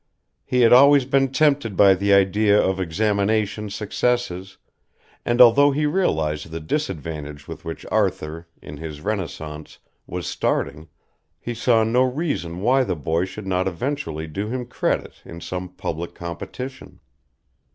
He 0.43 0.61
had 0.61 0.73
always 0.73 1.05
been 1.05 1.31
tempted 1.31 1.77
by 1.77 1.93
the 1.93 2.11
idea 2.11 2.59
of 2.59 2.79
examination 2.79 3.69
successes, 3.69 4.57
and 5.23 5.39
although 5.39 5.69
he 5.69 5.85
realised 5.85 6.49
the 6.49 6.59
disadvantage 6.59 7.47
with 7.47 7.63
which 7.65 7.85
Arthur, 7.91 8.47
in 8.63 8.77
his 8.77 9.01
renaissance, 9.01 9.77
was 10.07 10.25
starting, 10.25 10.87
he 11.39 11.53
saw 11.53 11.83
no 11.83 12.01
reason 12.01 12.61
why 12.61 12.83
the 12.83 12.95
boy 12.95 13.25
should 13.25 13.45
not 13.45 13.67
eventually 13.67 14.25
do 14.25 14.47
him 14.47 14.65
credit 14.65 15.21
in 15.23 15.39
some 15.39 15.69
public 15.69 16.15
competition. 16.15 16.99